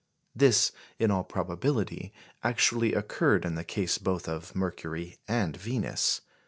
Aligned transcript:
This, 0.35 0.71
in 0.97 1.11
all 1.11 1.23
probability, 1.23 2.11
actually 2.41 2.95
occurred 2.95 3.45
in 3.45 3.53
the 3.53 3.63
case 3.63 3.99
both 3.99 4.27
of 4.27 4.55
Mercury 4.55 5.19
and 5.27 5.55
Venus. 5.55 6.21